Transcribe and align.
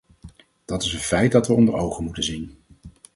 Dat 0.65 0.83
is 0.83 0.93
een 0.93 0.99
feit 0.99 1.31
dat 1.31 1.47
we 1.47 1.53
onder 1.53 1.73
ogen 1.73 2.03
moeten 2.03 2.23
zien. 2.23 2.57